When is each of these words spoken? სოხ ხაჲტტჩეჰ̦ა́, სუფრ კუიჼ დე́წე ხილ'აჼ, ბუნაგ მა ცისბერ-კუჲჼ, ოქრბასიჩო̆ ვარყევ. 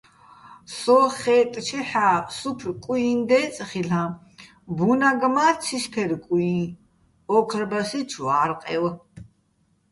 სოხ 0.77 1.11
ხაჲტტჩეჰ̦ა́, 1.21 2.15
სუფრ 2.37 2.67
კუიჼ 2.83 3.13
დე́წე 3.29 3.63
ხილ'აჼ, 3.69 4.03
ბუნაგ 4.75 5.21
მა 5.35 5.47
ცისბერ-კუჲჼ, 5.61 6.55
ოქრბასიჩო̆ 7.35 8.23
ვარყევ. 8.25 8.83